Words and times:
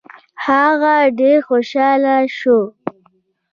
هغه 0.45 0.95
ډېر 1.19 1.37
خوشاله 1.47 2.15
شو. 2.37 2.59